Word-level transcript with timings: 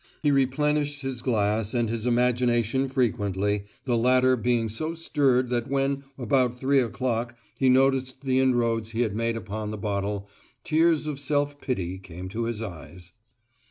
He 0.23 0.31
replenished 0.31 1.01
his 1.01 1.21
glass 1.21 1.75
and 1.75 1.87
his 1.87 2.07
imagination 2.07 2.89
frequently, 2.89 3.65
the 3.85 3.95
latter 3.95 4.35
being 4.35 4.67
so 4.67 4.95
stirred 4.95 5.49
that 5.51 5.67
when, 5.69 6.05
about 6.17 6.59
three 6.59 6.79
o'clock, 6.79 7.37
he 7.59 7.69
noticed 7.69 8.21
the 8.23 8.39
inroads 8.39 8.93
he 8.93 9.01
had 9.01 9.15
made 9.15 9.37
upon 9.37 9.69
the 9.69 9.77
bottle, 9.77 10.27
tears 10.63 11.05
of 11.05 11.19
self 11.19 11.61
pity 11.61 11.99
came 11.99 12.29
to 12.29 12.45
his 12.45 12.63
eyes. 12.63 13.11